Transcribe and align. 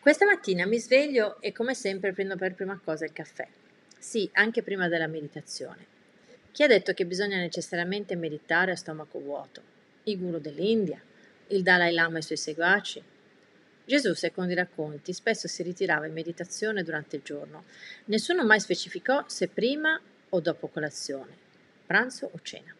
Questa 0.00 0.24
mattina 0.24 0.64
mi 0.64 0.78
sveglio 0.78 1.40
e 1.40 1.50
come 1.50 1.74
sempre 1.74 2.12
prendo 2.12 2.36
per 2.36 2.54
prima 2.54 2.80
cosa 2.82 3.04
il 3.04 3.12
caffè. 3.12 3.46
Sì, 3.98 4.30
anche 4.34 4.62
prima 4.62 4.86
della 4.86 5.08
meditazione. 5.08 5.84
Chi 6.52 6.62
ha 6.62 6.68
detto 6.68 6.94
che 6.94 7.04
bisogna 7.04 7.36
necessariamente 7.36 8.14
meditare 8.14 8.70
a 8.70 8.76
stomaco 8.76 9.18
vuoto? 9.18 9.60
I 10.04 10.16
guru 10.16 10.38
dell'India? 10.38 11.02
Il 11.48 11.62
Dalai 11.62 11.92
Lama 11.92 12.16
e 12.16 12.18
i 12.20 12.22
suoi 12.22 12.38
seguaci? 12.38 13.02
Gesù, 13.84 14.14
secondo 14.14 14.52
i 14.52 14.54
racconti, 14.54 15.12
spesso 15.12 15.48
si 15.48 15.64
ritirava 15.64 16.06
in 16.06 16.12
meditazione 16.12 16.84
durante 16.84 17.16
il 17.16 17.22
giorno. 17.22 17.64
Nessuno 18.04 18.44
mai 18.44 18.60
specificò 18.60 19.24
se 19.26 19.48
prima 19.48 20.00
o 20.28 20.40
dopo 20.40 20.68
colazione, 20.68 21.36
pranzo 21.84 22.30
o 22.32 22.38
cena. 22.42 22.72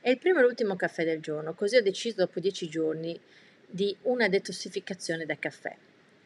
È 0.00 0.10
il 0.10 0.18
primo 0.18 0.38
e 0.38 0.42
l'ultimo 0.42 0.76
caffè 0.76 1.04
del 1.04 1.20
giorno, 1.20 1.54
così 1.54 1.76
ho 1.76 1.82
deciso 1.82 2.16
dopo 2.18 2.38
dieci 2.38 2.68
giorni 2.68 3.18
di 3.66 3.96
una 4.02 4.28
detossificazione 4.28 5.26
da 5.26 5.36
caffè. 5.36 5.74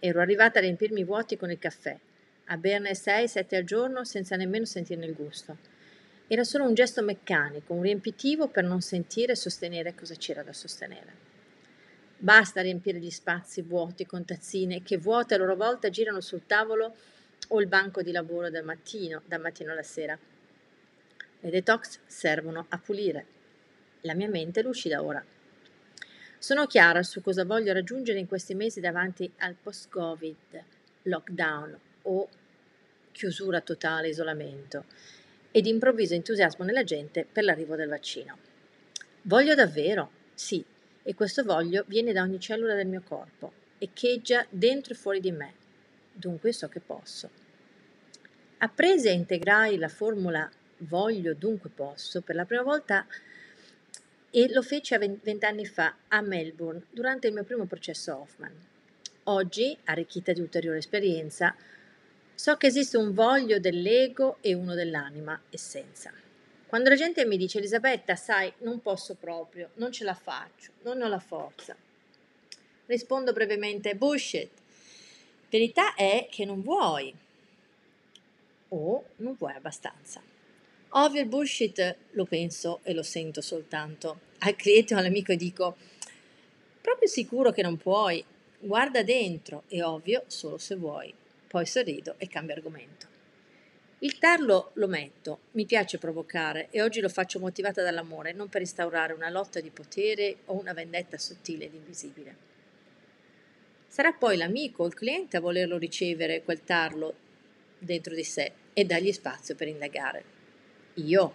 Ero 0.01 0.20
arrivata 0.20 0.59
a 0.59 0.62
riempirmi 0.62 1.01
i 1.01 1.05
vuoti 1.05 1.37
con 1.37 1.51
il 1.51 1.59
caffè, 1.59 1.98
a 2.47 2.57
berne 2.57 2.93
6-7 2.93 3.57
al 3.57 3.65
giorno 3.65 4.05
senza 4.05 4.37
nemmeno 4.37 4.65
sentirne 4.65 5.07
il 5.07 5.15
gusto. 5.15 5.57
Era 6.29 6.45
solo 6.45 6.65
un 6.65 6.74
gesto 6.74 7.02
meccanico, 7.02 7.73
un 7.73 7.83
riempitivo 7.83 8.47
per 8.47 8.62
non 8.62 8.80
sentire 8.80 9.33
e 9.33 9.37
sostenere 9.37 9.97
cosa 9.97 10.15
c'era 10.15 10.45
da 10.45 10.52
sostenere. 10.52 11.27
Basta 12.16 12.61
riempire 12.61 12.98
gli 12.98 13.11
spazi 13.11 13.62
vuoti 13.62 14.07
con 14.07 14.24
tazzine 14.24 14.83
che 14.83 14.98
vuote 14.98 15.34
a 15.34 15.38
loro 15.38 15.57
volta 15.57 15.91
girano 15.91 16.21
sul 16.21 16.46
tavolo 16.46 16.95
o 17.49 17.60
il 17.60 17.66
banco 17.66 18.01
di 18.02 18.12
lavoro 18.12 18.51
dal 18.51 18.65
mattino, 18.65 19.23
dal 19.24 19.41
mattino 19.41 19.73
alla 19.73 19.83
sera. 19.83 20.16
Le 21.41 21.51
detox 21.51 21.99
servono 22.07 22.66
a 22.69 22.79
pulire. 22.79 23.27
La 24.02 24.15
mia 24.15 24.29
mente 24.29 24.60
è 24.60 24.62
lucida 24.62 25.02
ora. 25.02 25.24
Sono 26.41 26.66
chiara 26.66 27.02
su 27.02 27.20
cosa 27.20 27.45
voglio 27.45 27.73
raggiungere 27.73 28.20
in 28.20 28.28
questi 28.28 28.55
mesi 28.55 28.79
davanti 28.79 29.29
al 29.38 29.56
post-Covid, 29.60 30.62
lockdown 31.02 31.79
o 32.02 32.29
chiusura 33.10 33.60
totale, 33.60 34.09
isolamento 34.09 34.85
ed 35.51 35.66
improvviso 35.66 36.15
entusiasmo 36.15 36.65
nella 36.65 36.85
gente 36.85 37.27
per 37.30 37.43
l'arrivo 37.43 37.74
del 37.74 37.88
vaccino. 37.88 38.38
Voglio 39.23 39.57
davvero, 39.57 40.10
sì, 40.32 40.65
e 41.02 41.15
questo 41.15 41.43
voglio 41.43 41.82
viene 41.88 42.12
da 42.12 42.23
ogni 42.23 42.38
cellula 42.38 42.74
del 42.74 42.87
mio 42.87 43.02
corpo, 43.02 43.52
echeggia 43.79 44.46
dentro 44.49 44.95
e 44.95 44.96
fuori 44.96 45.18
di 45.18 45.32
me, 45.32 45.55
dunque 46.12 46.52
so 46.52 46.68
che 46.68 46.79
posso. 46.79 47.29
Appresi 48.59 49.09
e 49.09 49.12
integrai 49.12 49.77
la 49.77 49.88
formula 49.88 50.49
voglio, 50.79 51.34
dunque 51.34 51.68
posso, 51.68 52.21
per 52.21 52.37
la 52.37 52.45
prima 52.45 52.62
volta 52.62 53.05
e 54.30 54.52
lo 54.52 54.62
feci 54.62 54.95
a 54.95 54.98
vent'anni 54.98 55.65
fa 55.65 55.95
a 56.09 56.21
Melbourne 56.21 56.82
durante 56.90 57.29
il 57.29 57.32
mio 57.32 57.45
primo 57.45 57.65
processo 57.65 58.16
Hoffman. 58.16 58.52
Oggi, 59.24 59.76
arricchita 59.84 60.32
di 60.32 60.40
ulteriore 60.40 60.79
esperienza, 60.79 61.54
so 62.34 62.56
che 62.56 62.66
esiste 62.66 62.96
un 62.96 63.12
voglio 63.12 63.59
dell'ego 63.59 64.38
e 64.41 64.54
uno 64.54 64.75
dell'anima 64.75 65.41
essenza. 65.50 66.12
Quando 66.66 66.91
la 66.91 66.97
gente 66.97 67.25
mi 67.25 67.37
dice 67.37 67.59
Elisabetta, 67.59 68.15
sai, 68.15 68.53
non 68.59 68.81
posso 68.81 69.15
proprio, 69.15 69.71
non 69.75 69.91
ce 69.91 70.04
la 70.04 70.15
faccio, 70.15 70.72
non 70.82 71.00
ho 71.00 71.09
la 71.09 71.19
forza, 71.19 71.75
rispondo 72.87 73.32
brevemente 73.32 73.94
bullshit. 73.94 74.50
Verità 75.49 75.94
è 75.94 76.28
che 76.31 76.44
non 76.44 76.62
vuoi 76.62 77.15
o 78.69 79.04
non 79.16 79.34
vuoi 79.34 79.54
abbastanza. 79.54 80.21
Ovvio 80.92 81.20
il 81.20 81.28
bullshit 81.28 81.97
lo 82.12 82.25
penso 82.25 82.81
e 82.82 82.94
lo 82.94 83.03
sento 83.03 83.42
soltanto. 83.42 84.20
Al 84.38 84.56
cliente 84.56 84.94
o 84.94 84.98
all'amico 84.98 85.34
dico, 85.34 85.76
proprio 86.81 87.08
sicuro 87.08 87.53
che 87.53 87.60
non 87.60 87.76
puoi, 87.76 88.25
guarda 88.58 89.03
dentro, 89.03 89.64
è 89.69 89.82
ovvio 89.82 90.25
solo 90.28 90.56
se 90.56 90.76
vuoi. 90.76 91.12
Poi 91.47 91.66
sorrido 91.66 92.14
e 92.16 92.26
cambio 92.26 92.54
argomento. 92.54 93.06
Il 94.00 94.19
tarlo 94.19 94.70
lo 94.75 94.86
metto, 94.86 95.41
mi 95.53 95.66
piace 95.66 95.98
provocare 95.98 96.69
e 96.71 96.81
oggi 96.81 97.00
lo 97.00 97.09
faccio 97.09 97.38
motivata 97.38 97.82
dall'amore, 97.82 98.32
non 98.32 98.48
per 98.48 98.60
instaurare 98.62 99.12
una 99.12 99.28
lotta 99.28 99.60
di 99.60 99.71
potere 99.71 100.37
o 100.47 100.59
una 100.59 100.72
vendetta 100.72 101.19
sottile 101.19 101.65
ed 101.65 101.75
invisibile. 101.75 102.37
Sarà 103.88 104.12
poi 104.12 104.37
l'amico 104.37 104.84
o 104.84 104.87
il 104.87 104.94
cliente 104.94 105.37
a 105.37 105.41
volerlo 105.41 105.77
ricevere 105.77 106.43
quel 106.44 106.62
tarlo 106.62 107.15
dentro 107.78 108.15
di 108.15 108.25
sé 108.25 108.53
e 108.72 108.84
dargli 108.84 109.12
spazio 109.12 109.54
per 109.54 109.66
indagare. 109.66 110.38
Io, 111.04 111.34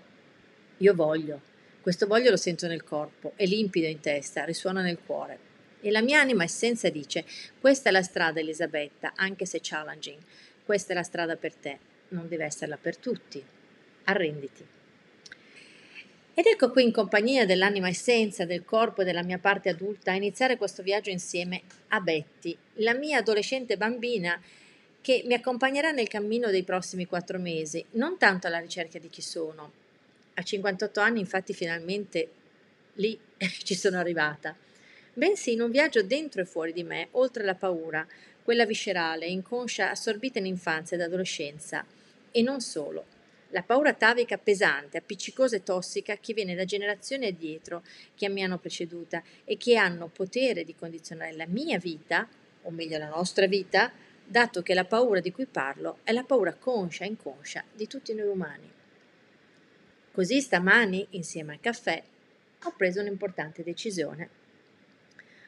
io 0.77 0.93
voglio. 0.93 1.39
Questo 1.81 2.05
voglio 2.05 2.29
lo 2.29 2.37
sento 2.37 2.67
nel 2.67 2.83
corpo, 2.83 3.33
è 3.35 3.45
limpido 3.45 3.87
in 3.87 4.01
testa, 4.01 4.43
risuona 4.43 4.81
nel 4.81 4.99
cuore. 5.05 5.51
E 5.81 5.91
la 5.91 6.01
mia 6.01 6.19
anima 6.19 6.43
essenza 6.43 6.89
dice, 6.89 7.25
questa 7.59 7.89
è 7.89 7.91
la 7.91 8.01
strada 8.01 8.39
Elisabetta, 8.39 9.13
anche 9.15 9.45
se 9.45 9.59
challenging, 9.61 10.19
questa 10.65 10.93
è 10.93 10.95
la 10.95 11.03
strada 11.03 11.35
per 11.35 11.53
te, 11.55 11.77
non 12.09 12.27
deve 12.27 12.45
esserla 12.45 12.77
per 12.77 12.97
tutti. 12.97 13.43
Arrenditi. 14.05 14.65
Ed 16.35 16.45
ecco 16.45 16.71
qui 16.71 16.83
in 16.83 16.91
compagnia 16.91 17.45
dell'anima 17.45 17.87
essenza, 17.87 18.43
del 18.43 18.65
corpo 18.65 19.01
e 19.01 19.05
della 19.05 19.23
mia 19.23 19.37
parte 19.37 19.69
adulta 19.69 20.11
a 20.11 20.15
iniziare 20.15 20.57
questo 20.57 20.83
viaggio 20.83 21.09
insieme 21.09 21.61
a 21.89 21.99
Betty, 21.99 22.57
la 22.75 22.93
mia 22.93 23.19
adolescente 23.19 23.77
bambina 23.77 24.41
che 25.03 25.21
mi 25.25 25.33
accompagnerà 25.33 25.91
nel 25.91 26.07
cammino 26.07 26.49
dei 26.49 26.63
prossimi 26.63 27.05
quattro 27.05 27.37
mesi, 27.37 27.83
non 27.91 28.17
tanto 28.17 28.47
alla 28.47 28.59
ricerca 28.59 28.99
di 28.99 29.09
chi 29.09 29.21
sono. 29.21 29.69
A 30.35 30.41
58 30.41 31.01
anni 31.01 31.19
infatti 31.19 31.53
finalmente 31.53 32.29
lì 32.93 33.19
ci 33.63 33.75
sono 33.75 33.99
arrivata, 33.99 34.55
bensì 35.13 35.51
in 35.51 35.61
un 35.61 35.71
viaggio 35.71 36.03
dentro 36.03 36.39
e 36.39 36.45
fuori 36.45 36.71
di 36.71 36.83
me, 36.83 37.09
oltre 37.11 37.43
la 37.43 37.53
paura, 37.53 38.07
quella 38.43 38.65
viscerale, 38.65 39.25
inconscia, 39.25 39.89
assorbita 39.89 40.39
in 40.39 40.45
infanzia 40.45 40.95
ed 40.95 41.03
adolescenza. 41.03 41.85
E 42.31 42.41
non 42.41 42.61
solo. 42.61 43.03
La 43.49 43.61
paura 43.61 43.89
atavica 43.89 44.37
pesante, 44.37 44.97
appiccicosa 44.97 45.57
e 45.57 45.63
tossica 45.63 46.15
che 46.15 46.33
viene 46.33 46.55
da 46.55 46.63
generazioni 46.63 47.27
addietro 47.27 47.83
che 48.15 48.29
mi 48.29 48.41
hanno 48.41 48.57
preceduta 48.57 49.21
e 49.43 49.57
che 49.57 49.75
hanno 49.75 50.07
potere 50.07 50.63
di 50.63 50.73
condizionare 50.73 51.33
la 51.33 51.45
mia 51.45 51.77
vita, 51.77 52.25
o 52.61 52.71
meglio 52.71 52.97
la 52.97 53.09
nostra 53.09 53.47
vita, 53.47 53.91
dato 54.33 54.63
che 54.63 54.73
la 54.73 54.83
paura 54.83 55.19
di 55.19 55.31
cui 55.31 55.45
parlo 55.45 55.99
è 56.01 56.11
la 56.11 56.23
paura 56.23 56.55
conscia 56.55 57.03
e 57.03 57.07
inconscia 57.07 57.63
di 57.71 57.85
tutti 57.85 58.15
noi 58.15 58.27
umani. 58.27 58.67
Così 60.11 60.41
stamani, 60.41 61.05
insieme 61.11 61.53
al 61.53 61.59
caffè, 61.59 62.01
ho 62.63 62.73
preso 62.75 62.99
un'importante 63.01 63.61
decisione. 63.61 64.29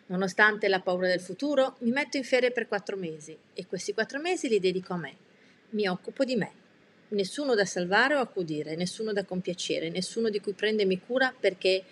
Nonostante 0.06 0.68
la 0.68 0.82
paura 0.82 1.08
del 1.08 1.20
futuro, 1.20 1.78
mi 1.80 1.90
metto 1.90 2.18
in 2.18 2.24
ferie 2.24 2.52
per 2.52 2.68
quattro 2.68 2.96
mesi 2.96 3.36
e 3.56 3.66
questi 3.66 3.92
quattro 3.92 4.20
mesi 4.20 4.48
li 4.48 4.60
dedico 4.60 4.94
a 4.94 4.98
me. 4.98 5.16
Mi 5.72 5.88
occupo 5.88 6.24
di 6.24 6.36
me. 6.36 6.52
Nessuno 7.08 7.56
da 7.56 7.66
salvare 7.66 8.14
o 8.14 8.20
accudire, 8.20 8.76
nessuno 8.76 9.14
da 9.14 9.26
compiacere, 9.26 9.90
nessuno 9.90 10.30
di 10.30 10.40
cui 10.40 10.54
prendermi 10.54 11.00
cura 11.00 11.34
perché 11.38 11.84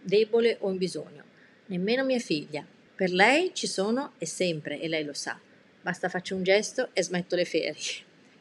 debole 0.00 0.58
o 0.60 0.70
in 0.70 0.78
bisogno, 0.78 1.24
nemmeno 1.66 2.04
mia 2.04 2.20
figlia. 2.20 2.64
Per 2.94 3.10
lei 3.10 3.52
ci 3.52 3.66
sono 3.66 4.12
e 4.18 4.26
sempre, 4.26 4.80
e 4.80 4.86
lei 4.86 5.04
lo 5.04 5.12
sa. 5.12 5.40
Basta 5.86 6.08
faccio 6.08 6.34
un 6.34 6.42
gesto 6.42 6.88
e 6.94 7.02
smetto 7.04 7.36
le 7.36 7.44
ferie. 7.44 7.76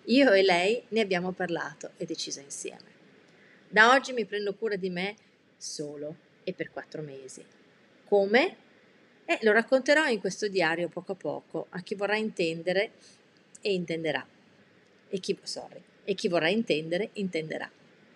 Io 0.06 0.32
e 0.32 0.42
lei 0.42 0.82
ne 0.88 1.00
abbiamo 1.00 1.32
parlato 1.32 1.92
e 1.98 2.06
deciso 2.06 2.40
insieme. 2.40 2.90
Da 3.70 3.94
oggi 3.94 4.14
mi 4.14 4.26
prendo 4.26 4.56
cura 4.56 4.78
di 4.78 4.90
me 4.90 5.16
solo 5.56 6.16
e 6.44 6.54
per 6.54 6.72
quattro 6.72 7.04
mesi. 7.04 7.46
Come? 8.06 8.56
Eh, 9.26 9.38
lo 9.44 9.52
racconterò 9.52 10.08
in 10.08 10.20
questo 10.20 10.48
diario 10.48 10.90
poco 10.90 11.12
a 11.12 11.16
poco 11.16 11.68
a 11.70 11.84
chi 11.84 11.94
vorrà 11.94 12.18
intendere 12.18 12.94
e 13.62 13.74
intenderà. 13.74 14.26
E 15.08 15.20
chi, 15.20 15.38
sorry, 15.44 15.84
e 16.04 16.16
chi 16.16 16.28
vorrà 16.28 16.50
intendere 16.50 17.12
intenderà. 17.14 17.70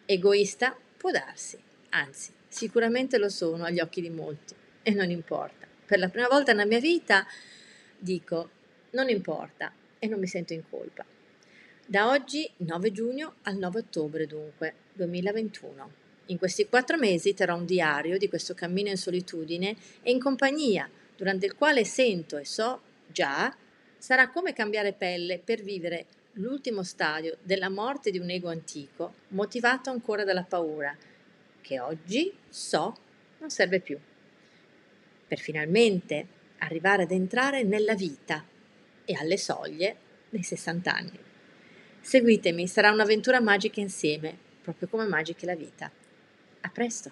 Egoista 0.07 0.75
può 0.97 1.11
darsi, 1.11 1.55
anzi, 1.89 2.31
sicuramente 2.47 3.19
lo 3.19 3.29
sono 3.29 3.65
agli 3.65 3.79
occhi 3.79 4.01
di 4.01 4.09
molti 4.09 4.55
e 4.81 4.89
non 4.89 5.11
importa. 5.11 5.67
Per 5.85 5.99
la 5.99 6.09
prima 6.09 6.27
volta 6.27 6.51
nella 6.51 6.65
mia 6.65 6.79
vita 6.79 7.27
dico 7.95 8.57
non 8.91 9.09
importa 9.09 9.71
e 9.99 10.07
non 10.07 10.19
mi 10.19 10.27
sento 10.27 10.53
in 10.53 10.63
colpa. 10.69 11.05
Da 11.85 12.09
oggi 12.09 12.49
9 12.57 12.91
giugno 12.91 13.35
al 13.43 13.57
9 13.57 13.79
ottobre 13.79 14.27
dunque 14.27 14.73
2021. 14.93 15.91
In 16.27 16.37
questi 16.37 16.67
quattro 16.67 16.97
mesi 16.97 17.33
terrò 17.33 17.55
un 17.55 17.65
diario 17.65 18.17
di 18.17 18.29
questo 18.29 18.53
cammino 18.53 18.89
in 18.89 18.97
solitudine 18.97 19.75
e 20.03 20.11
in 20.11 20.19
compagnia, 20.19 20.87
durante 21.15 21.47
il 21.47 21.55
quale 21.55 21.83
sento 21.85 22.37
e 22.37 22.45
so 22.45 22.81
già 23.07 23.55
sarà 23.97 24.29
come 24.29 24.53
cambiare 24.53 24.93
pelle 24.93 25.39
per 25.39 25.63
vivere 25.63 26.05
l'ultimo 26.33 26.83
stadio 26.83 27.37
della 27.41 27.69
morte 27.69 28.11
di 28.11 28.19
un 28.19 28.29
ego 28.29 28.49
antico, 28.49 29.13
motivato 29.29 29.89
ancora 29.89 30.23
dalla 30.23 30.43
paura, 30.43 30.95
che 31.61 31.79
oggi 31.79 32.31
so 32.47 32.95
non 33.39 33.49
serve 33.49 33.79
più. 33.79 33.97
Per 35.27 35.39
finalmente 35.39 36.27
arrivare 36.59 37.03
ad 37.03 37.11
entrare 37.11 37.63
nella 37.63 37.95
vita 37.95 38.43
e 39.09 39.15
alle 39.19 39.37
soglie 39.37 39.95
dei 40.29 40.43
60 40.43 40.93
anni. 40.93 41.19
Seguitemi, 41.99 42.67
sarà 42.67 42.91
un'avventura 42.91 43.41
magica 43.41 43.79
insieme, 43.79 44.37
proprio 44.61 44.87
come 44.87 45.07
magica 45.07 45.41
è 45.41 45.45
la 45.45 45.55
vita. 45.55 45.91
A 46.61 46.69
presto! 46.69 47.11